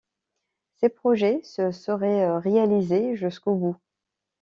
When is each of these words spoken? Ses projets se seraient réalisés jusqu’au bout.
Ses 0.77 0.89
projets 0.89 1.43
se 1.43 1.71
seraient 1.71 2.39
réalisés 2.39 3.15
jusqu’au 3.15 3.53
bout. 3.53 3.75